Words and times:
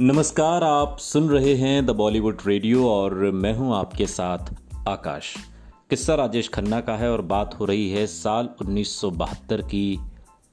नमस्कार, 0.00 0.64
आप 0.64 0.98
सुन 0.98 1.28
रहे 1.28 1.54
हैं 1.54 1.86
द 1.86 1.90
बॉलीवुड 1.90 2.38
रेडियो 2.46 2.90
और 2.90 3.14
मैं 3.14 3.54
हूँ 3.54 3.76
आपके 3.76 4.06
साथ 4.06 4.38
आकाश। 4.88 5.36
किस्सा 5.90 6.14
राजेश 6.14 6.48
खन्ना 6.48 6.80
का 6.80 6.96
है 6.96 7.12
और 7.12 7.22
बात 7.22 7.54
हो 7.60 7.64
रही 7.64 7.90
है 7.90 8.06
साल 8.06 8.48
1972 8.62 9.62
की 9.62 10.00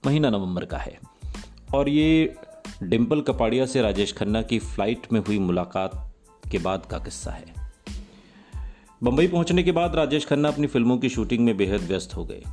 महीना 0.06 0.30
नवंबर 0.30 0.66
का 0.66 0.78
है। 0.78 1.00
और 1.76 1.90
ये 1.90 2.36
डिम्पल 2.84 3.22
कपाड़िया 3.22 3.66
से 3.66 3.82
राजेश 3.82 4.14
खन्ना 4.14 4.42
की 4.42 4.60
फ़्लाइट 4.60 5.08
में 5.14 5.20
हुई 5.20 5.40
मुलाकात 5.40 6.14
के 6.52 6.58
बाद 6.58 6.86
का 6.86 6.98
किस्सा 6.98 7.32
है। 7.32 7.46
बंबई 9.04 9.28
पहुँचने 9.28 9.64
के 9.64 9.72
बाद 9.72 9.96
राजेश 9.96 10.26
खन्ना 10.26 10.48
अपनी 10.48 10.68
फ़िल्मों 10.68 10.98
की 10.98 11.10
शूटिंग 11.10 11.46
में 11.46 11.58
बेहद 11.58 11.82
व्यस्त 11.82 12.16
हो 12.16 12.26
गए। 12.26 12.44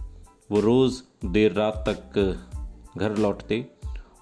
वो 0.50 0.60
रोज़ 0.60 1.02
देर 1.26 1.52
रात 1.52 1.84
तक 1.88 2.38
घर 2.98 3.16
लौटते। 3.16 3.66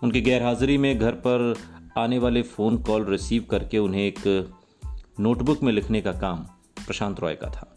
उनकी 0.02 0.20
गैरहाजिरी 0.20 0.78
में 0.78 0.98
घर 0.98 1.12
पर 1.12 1.54
आने 1.98 2.18
वाले 2.18 2.42
फ़ोन 2.42 2.82
कॉल 2.82 3.04
रिसीव 3.04 3.46
करके 3.50 3.78
उन्हें 3.78 4.02
एक 4.02 4.50
नोटबुक 5.20 5.62
में 5.62 5.72
लिखने 5.72 6.00
का 6.00 6.12
काम 6.12 6.38
प्रशांत 6.86 7.20
रॉय 7.20 7.34
का 7.34 7.50
था। 7.50 7.74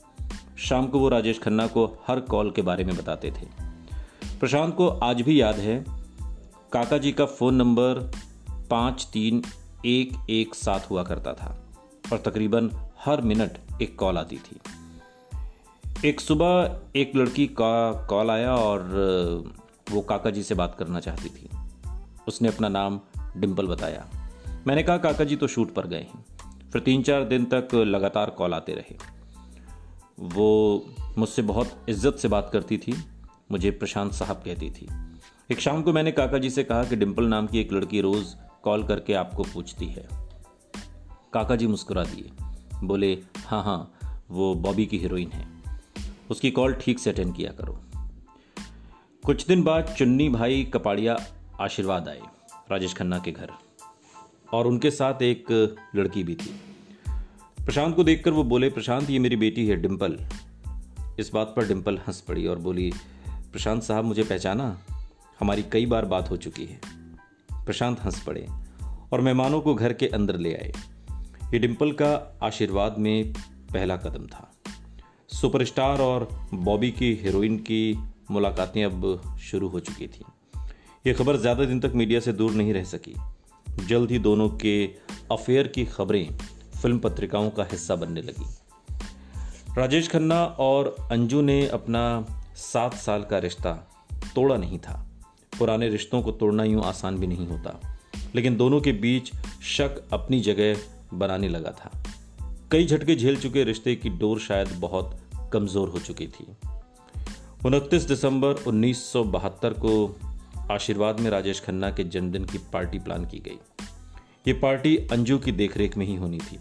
शाम 0.57 0.88
को 0.88 0.99
वो 0.99 1.09
राजेश 1.09 1.39
खन्ना 1.39 1.67
को 1.67 1.85
हर 2.07 2.20
कॉल 2.20 2.52
के 2.52 2.61
बारे 2.61 2.84
में 2.84 2.95
बताते 2.97 3.31
थे। 3.31 3.47
प्रशांत 4.39 4.75
को 4.75 4.88
आज 4.88 5.21
भी 5.21 5.41
याद 5.41 5.55
है, 5.55 5.85
काका 6.71 6.97
जी 6.97 7.11
का 7.11 7.25
फ़ोन 7.25 7.55
नंबर 7.55 8.11
पाँच 8.70 9.07
तीन 9.13 9.44
एक 9.85 10.25
एक 10.30 10.55
सात 10.55 10.89
हुआ 10.89 11.03
करता 11.03 11.33
था 11.33 11.72
और 12.13 12.17
तकरीबन 12.17 12.72
हर 13.05 13.22
मिनट 13.22 13.58
एक 13.81 13.97
कॉल 13.99 14.17
आती 14.17 14.38
थी। 14.38 14.59
एक 16.09 16.22
सुबह 16.22 16.80
एक 16.95 17.16
लड़की 17.16 17.47
का 17.47 17.91
कॉल 18.05 18.31
आया 18.31 18.55
और 18.55 18.81
वो 19.91 20.02
काका 20.02 20.30
जी 20.30 20.44
से 20.44 20.55
बात 20.55 20.75
करना 20.80 20.99
चाहती 20.99 21.30
थी। 21.30 21.49
उसने 22.28 22.47
अपना 22.47 22.69
नाम 22.69 23.00
डिम्पल 23.38 23.68
बताया। 23.68 24.08
मैंने 24.68 24.84
कहा, 24.84 24.98
काका 24.98 25.24
जी 25.24 25.36
तो 25.36 25.48
शूट 25.48 25.74
पर 25.74 25.88
गए 25.88 26.00
हैं। 26.00 26.26
फिर 26.72 26.82
तीन 26.82 27.04
चार 27.04 27.24
दिन 27.24 27.46
तक 27.46 27.76
लगातार 27.76 28.30
कॉल 28.30 28.54
आते 28.54 28.74
रहे। 28.74 28.96
वो 30.20 30.86
मुझसे 31.18 31.42
बहुत 31.42 31.86
इज़्ज़त 31.90 32.16
से 32.16 32.28
बात 32.28 32.50
करती 32.54 32.78
थी, 32.78 32.94
मुझे 33.52 33.72
प्रशांत 33.72 34.12
साहब 34.12 34.42
कहती 34.46 34.70
थी। 34.70 34.88
एक 35.52 35.59
शाम 35.59 35.82
को 35.82 35.94
मैंने 35.94 36.12
काका 36.12 36.38
जी 36.38 36.50
से 36.50 36.64
कहा 36.64 36.84
कि 36.84 36.96
डिम्पल 36.96 37.24
नाम 37.24 37.48
की 37.48 37.59
एक 37.59 37.74
लड़की 37.74 38.02
रोज़ 38.02 38.36
कॉल 38.64 38.84
करके 38.84 39.14
आपको 39.14 39.44
पूछती 39.44 39.86
है। 39.86 40.08
काका 41.34 41.56
जी 41.56 41.68
मुस्कुरा 41.68 42.04
दिए। 42.04 42.32
बोले 42.84 43.14
हाँ 43.46 43.64
हाँ 43.64 43.94
वो 44.32 44.56
बॉबी 44.56 44.86
की 44.86 44.98
हीरोइन 44.98 45.32
है। 45.32 45.48
उसकी 46.32 46.52
कॉल 46.52 46.74
ठीक 46.74 47.00
से 47.00 47.09
अटेंड 47.09 47.36
किया 47.36 47.52
करो। 47.52 47.80
कुछ 49.26 49.48
दिन 49.48 49.64
बाद 49.64 49.96
चुन्नी 49.98 50.30
भाई 50.30 50.64
कपाड़िया 50.64 51.18
आशीर्वाद 51.62 52.08
आए। 52.09 52.22
राजेश 52.72 52.94
खन्ना 52.94 53.19
के 53.19 53.31
घर। 53.31 53.50
और 54.53 54.67
उनके 54.67 54.91
साथ 54.91 55.22
एक 55.22 55.75
लड़की 55.95 56.23
भी 56.23 56.36
थी। 56.36 56.61
प्रशांत 57.66 57.95
को 57.95 58.03
देखकर 58.03 58.31
वो 58.31 58.44
बोले, 58.44 58.69
प्रशांत, 58.69 59.09
ये 59.09 59.19
मेरी 59.19 59.36
बेटी 59.36 59.67
है 59.67 59.75
डिम्पल 59.75 60.19
इस 61.19 61.31
बात 61.33 61.53
पर 61.58 61.67
डिम्पल 61.67 61.97
हंस 61.97 62.22
पड़ी 62.22 62.47
और 62.47 62.59
बोली, 62.59 62.94
प्रशांत 63.30 63.83
साहब, 63.83 64.05
मुझे 64.05 64.23
पहचाना? 64.23 64.80
हमारी 65.39 65.63
कई 65.63 65.86
बार 65.86 66.05
बात 66.05 66.30
हो 66.30 66.38
चुकी 66.38 66.66
है। 66.66 66.81
प्रशांत 67.66 68.00
हंस 68.05 68.23
पड़े 68.23 68.47
और 69.13 69.22
मेहमानों 69.22 69.61
को 69.61 69.75
घर 69.75 69.94
के 69.94 70.08
अंदर 70.08 70.38
ले 70.38 70.53
आए। 70.53 70.73
ये 71.45 71.59
डिम्पल 71.59 71.91
का 71.91 72.39
आशीर्वाद 72.44 72.95
में 72.97 73.33
पहला 73.73 73.97
कदम 73.97 74.28
था। 74.28 74.52
सुपरस्टार 75.28 76.02
और 76.02 76.47
बॉबी 76.53 76.91
की 76.91 77.13
हीरोइन 77.13 77.58
की 77.58 78.00
मुलाकातें 78.31 78.85
अब 78.85 79.22
शुरू 79.41 79.67
हो 79.67 79.80
चुकी 79.80 80.08
थी। 80.08 80.25
ये 81.07 81.13
खबर 81.13 81.38
ज़्यादा 81.38 81.66
दिन 81.66 81.80
तक 81.80 81.91
मीडिया 81.95 82.19
से 82.19 82.33
दूर 82.33 82.52
नहीं 82.52 82.73
रह 82.73 82.83
सकी। 82.83 83.16
जल्द 83.88 84.11
ही 84.11 84.19
दोनों 84.19 84.49
के 84.49 84.85
अफेयर 85.31 85.67
की 85.67 85.85
खबरें 85.85 86.38
फ़िल्म 86.81 87.00
पत्रिकाओं 87.00 87.50
का 87.50 87.63
हिस्सा 87.63 87.95
बनने 87.95 88.22
लगी। 88.22 88.45
राजेश 89.78 90.09
खन्ना 90.09 90.45
और 90.45 90.95
अंजू 91.11 91.41
ने 91.41 91.67
अपना 91.67 92.25
सात 92.56 92.94
साल 92.94 93.23
का 93.23 93.38
रिश्ता 93.38 93.72
तोड़ा 94.35 94.57
नहीं 94.57 94.79
था। 94.79 95.09
पुराने 95.59 95.90
रिश्तों 95.90 96.22
को 96.22 96.31
तोड़ना 96.31 96.63
यूँ 96.63 96.84
आसान 96.84 97.17
भी 97.17 97.28
नहीं 97.28 97.47
होता। 97.47 97.79
लेकिन 98.35 98.57
दोनों 98.57 98.81
के 98.81 98.91
बीच 98.91 99.31
शक 99.63 100.01
अपनी 100.13 100.40
जगह 100.40 100.78
बनाने 101.13 101.50
लगा 101.50 101.72
था। 101.72 102.03
कई 102.72 102.85
झटके 102.85 103.16
झेल 103.16 103.38
चुके 103.38 103.63
रिश्ते 103.63 103.95
की 103.95 104.09
डोर 104.09 104.40
शायद 104.40 104.67
बहुत 104.67 105.19
कमज़ोर 105.53 105.90
हो 105.90 106.00
चुकी 106.00 106.28
थी। 106.28 106.47
उनतीस 107.66 108.03
दिसंबर 108.03 108.53
उन्नीस 108.67 109.11
सौ 109.11 109.23
बहत्तर 109.23 109.73
को 109.73 110.16
आशीर्वाद 110.72 111.20
में 111.20 111.30
राजेश 111.30 111.59
खन्ना 111.59 111.90
के 111.92 112.04
जन्मदिन 112.04 112.46
की 112.46 112.58
पार्टी 112.74 113.00
प्लान 113.00 113.26
की 113.26 113.40
गई। 113.40 113.59
ये 114.48 114.54
पार्टी 114.54 114.96
अंजू 115.12 115.38
की 115.38 115.52
देखरेख 115.52 115.98
में 115.98 116.06
ही 116.06 116.16
होनी 116.16 116.38
थी। 116.40 116.59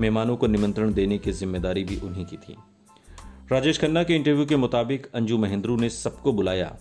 मेहमानों 0.00 0.36
को 0.36 0.46
निमंत्रण 0.46 0.92
देने 0.94 1.18
की 1.18 1.32
ज़िम्मेदारी 1.32 1.84
भी 1.84 1.96
उन्हीं 2.00 2.24
की 2.26 2.36
थी। 2.36 2.56
राजेश 3.52 3.78
खन्ना 3.78 4.02
के 4.02 4.14
इंटरव्यू 4.14 4.46
के 4.46 4.56
मुताबिक 4.56 5.06
अंजू 5.14 5.38
महेंद्रू 5.38 5.76
ने 5.76 5.88
सबको 5.90 6.32
बुलाया, 6.32 6.76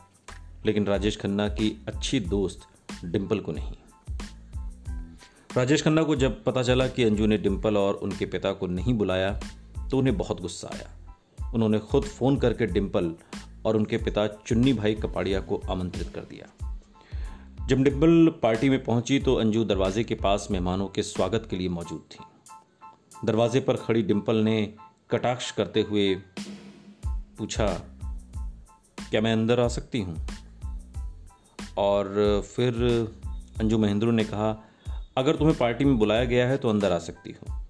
लेकिन 0.66 0.86
राजेश 0.86 1.18
खन्ना 1.18 1.48
की 1.50 1.70
अच्छी 1.88 2.20
दोस्त 2.20 2.68
डिम्पल 3.06 3.40
को 3.40 3.52
नहीं। 3.52 3.76
राजेश 5.58 5.84
खन्ना 5.84 6.04
को 6.04 6.16
जब 6.16 6.44
पता 6.44 6.64
चला 6.64 6.88
कि 6.88 7.04
अंजू 7.04 7.28
ने 7.28 7.38
डिम्पल 7.38 7.78
और 7.78 7.94
उनके 7.94 8.26
पिता 8.26 8.52
को 8.52 8.68
नहीं 8.68 8.94
बुलाया 8.94 9.32
तो 9.92 9.98
उन्हें 9.98 10.18
बहुत 10.18 10.42
गुस्सा 10.42 10.70
आया। 10.74 11.52
उन्होंने 11.54 11.80
खुद 11.80 12.04
फ़ोन 12.04 12.38
करके 12.38 12.66
डिम्पल 12.66 13.14
और 13.66 13.78
उनके 13.78 13.98
पिता 13.98 14.28
चुन्नी 14.28 14.74
भाई 14.74 14.94
कपाड़िया 14.96 15.40
को 15.40 15.62
आमंत्रित 15.70 16.10
कर 16.10 16.22
दिया। 16.22 16.67
जब 17.68 17.82
डिम्पल 17.84 18.30
पार्टी 18.44 18.70
में 18.70 18.84
पहुँची 18.84 19.20
तो 19.20 19.34
अंजू 19.36 19.64
दरवाजे 19.66 20.04
के 20.04 20.16
पास 20.16 20.48
मेहमानों 20.52 20.88
के 20.88 21.04
स्वागत 21.04 21.48
के 21.50 21.56
लिए 21.56 21.70
मौजूद 21.70 22.04
थी। 22.12 22.24
दरवाजे 23.26 23.60
पर 23.60 23.76
खड़ी 23.76 24.02
डिम्पल 24.02 24.36
ने 24.36 24.74
कटाक्ष 25.12 25.52
करते 25.52 25.82
हुए 25.82 26.16
पूछा, 27.38 27.68
क्या 29.10 29.22
मैं 29.22 29.34
अंदर 29.34 29.60
आ 29.60 29.68
सकती 29.68 30.02
हूँ? 30.02 30.16
और 31.78 32.42
फिर 32.56 32.74
अंजू 33.60 33.78
महेंद्र 33.78 34.12
ने 34.12 34.24
कहा, 34.24 34.50
अगर 35.18 35.36
तुम्हें 35.36 35.58
पार्टी 35.58 35.86
में 35.86 35.98
बुलाया 35.98 36.26
गया 36.26 36.48
है 36.48 36.58
तो 36.58 36.70
अंदर 36.70 36.92
आ 36.92 37.00
सकती 37.00 37.32
हो। 37.32 37.62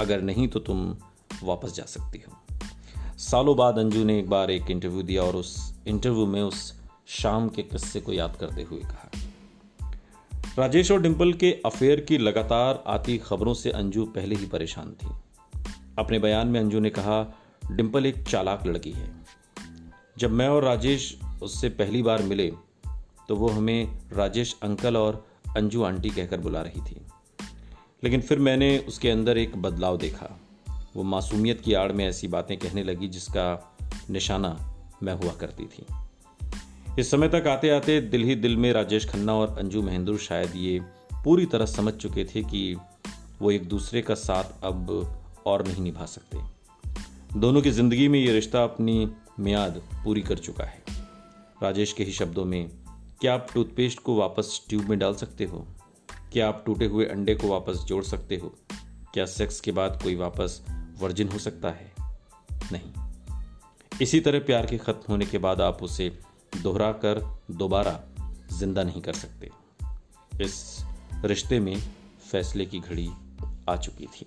अगर 0.00 0.22
नहीं 0.22 0.48
तो 0.48 0.60
तुम 0.60 0.96
वापस 1.42 1.74
जा 1.74 1.84
सकती 1.84 2.22
हो। 2.28 2.58
सालों 3.18 3.56
बाद 3.56 3.78
अंजू 3.78 4.04
ने 4.04 4.18
एक 4.18 4.28
बार 4.30 4.50
एक 4.50 4.70
इंटरव्यू 4.70 5.02
दिया 5.02 5.22
और 5.22 5.36
उस 5.36 5.56
इंटरव्यू 5.86 6.26
में 6.26 6.42
उस 6.42 6.72
शाम 7.06 7.48
के 7.48 7.62
किस्से 7.62 8.00
को 8.00 8.12
याद 8.12 8.36
करते 8.40 8.62
हुए 8.62 8.80
कहा 8.80 9.10
राजेश 10.58 10.90
और 10.90 11.02
डिम्पल 11.02 11.32
के 11.32 11.62
अफेयर 11.66 12.00
की 12.00 12.18
लगातार 12.18 12.84
आती 12.86 13.18
खबरों 13.18 13.54
से 13.54 13.70
अंजू 13.70 14.04
पहले 14.04 14.34
ही 14.34 14.46
परेशान 14.46 14.92
थी। 14.92 15.08
अपने 15.98 16.18
बयान 16.18 16.48
में 16.48 16.60
अंजू 16.60 16.80
ने 16.80 16.90
कहा 16.90 17.38
डिम्पल 17.72 18.06
एक 18.06 18.22
चालाक 18.22 18.66
लड़की 18.66 18.90
है। 18.90 19.12
जब 20.18 20.30
मैं 20.30 20.48
और 20.48 20.64
राजेश 20.64 21.18
उससे 21.42 21.68
पहली 21.68 22.02
बार 22.02 22.22
मिले 22.22 22.52
तो 23.28 23.36
वो 23.36 23.48
हमें 23.48 23.98
राजेश 24.12 24.56
अंकल 24.62 24.96
और 24.96 25.26
अंजू 25.56 25.82
आंटी 25.82 26.10
कहकर 26.10 26.40
बुला 26.40 26.62
रही 26.62 26.80
थी। 26.80 26.96
लेकिन 28.04 28.20
फिर 28.20 28.38
मैंने 28.38 28.78
उसके 28.78 29.10
अंदर 29.10 29.38
एक 29.38 29.56
बदलाव 29.56 29.98
देखा। 29.98 30.40
वो 30.96 31.02
मासूमियत 31.02 31.60
की 31.60 31.72
आड़ 31.72 31.92
में 31.92 32.06
ऐसी 32.06 32.28
बातें 32.28 32.56
कहने 32.56 32.84
लगी 32.84 33.08
जिसका 33.08 33.76
निशाना 34.10 34.74
मैं 35.02 35.14
हुआ 35.14 35.32
करती 35.32 35.64
थी। 35.64 36.05
इस 36.98 37.10
समय 37.10 37.28
तक 37.28 37.46
आते 37.46 37.70
आते 37.70 38.00
दिल 38.00 38.22
ही 38.22 38.34
दिल 38.34 38.56
में 38.56 38.72
राजेश 38.72 39.08
खन्ना 39.08 39.34
और 39.34 39.58
अंजू 39.58 39.82
महेंद्र 39.82 40.16
शायद 40.16 40.52
ये 40.56 40.80
पूरी 41.24 41.46
तरह 41.46 41.66
समझ 41.66 41.92
चुके 41.94 42.24
थे 42.24 42.42
कि 42.42 42.76
वो 43.42 43.50
एक 43.50 43.68
दूसरे 43.68 44.02
का 44.02 44.14
साथ 44.14 44.44
अब 44.64 44.90
और 45.46 45.66
नहीं 45.66 45.82
निभा 45.82 46.06
सकते। 46.06 46.38
दोनों 47.38 47.62
की 47.62 47.70
ज़िंदगी 47.70 48.08
में 48.08 48.20
ये 48.20 48.32
रिश्ता 48.32 48.64
अपनी 48.64 49.12
मियाद 49.40 49.82
पूरी 50.04 50.20
कर 50.20 50.38
चुका 50.38 50.64
है। 50.64 50.82
राजेश 51.62 51.92
के 51.92 52.04
ही 52.04 52.12
शब्दों 52.12 52.44
में, 52.44 52.70
क्या 53.20 53.34
आप 53.34 53.46
टूथपेस्ट 53.54 54.00
को 54.00 54.16
वापस 54.16 54.66
ट्यूब 54.68 54.84
में 54.84 54.98
डाल 54.98 55.14
सकते 55.14 55.44
हो? 55.44 55.66
क्या 56.32 56.48
आप 56.48 56.62
टूटे 56.66 56.84
हुए 56.84 57.06
अंडे 57.06 57.34
को 57.34 57.48
वापस 57.48 57.76
जोड़ 57.76 58.04
सकते 58.04 58.36
हो? 58.36 58.54
क्या 59.14 59.26
सेक्स 59.26 59.60
के 59.60 59.72
बाद 59.72 60.00
कोई 60.02 60.14
वापस 60.14 60.62
वर्जिन 61.00 61.28
हो 61.28 61.38
सकता 61.38 61.68
है? 61.68 61.92
नहीं। 62.72 62.92
इसी 64.02 64.20
तरह 64.20 64.38
प्यार 64.38 64.66
के 64.66 64.78
खत्म 64.78 65.04
होने 65.08 65.26
के 65.26 65.38
बाद 65.38 65.60
आप 65.60 65.82
उसे 65.82 66.18
दोहरा 66.62 66.92
कर 66.92 67.20
दोबारा 67.50 68.00
ज़िंदा 68.58 68.82
नहीं 68.82 69.02
कर 69.02 69.12
सकते। 69.12 69.50
इस 70.44 70.84
रिश्ते 71.24 71.60
में 71.60 71.76
फैसले 72.30 72.64
की 72.66 72.80
घड़ी 72.80 73.10
आ 73.68 73.76
चुकी 73.76 74.06
थी। 74.06 74.26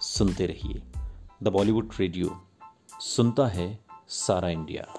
सुनते 0.00 0.46
रहिए। 0.46 0.82
द 1.42 1.48
बॉलीवुड 1.48 1.92
रेडियो 2.00 2.40
सुनता 3.00 3.46
है 3.46 3.78
सारा 4.08 4.48
इंडिया। 4.48 4.97